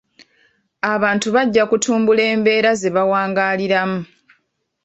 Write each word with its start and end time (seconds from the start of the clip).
Abantu 0.93 1.27
bajja 1.35 1.63
kutumbula 1.69 2.23
embeera 2.33 2.71
ze 2.81 2.89
bawangaaliramu. 2.95 3.99